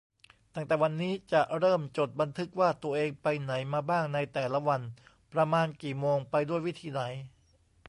[0.55, 4.81] ตั้งแต่วันนี้ จะเริ่มจดบันทึกว่าตัวเองไปไหนมาบ้างในแต่ละวัน
[5.33, 7.01] ประมาณกี่โมง ไปด้วยวิธีไหน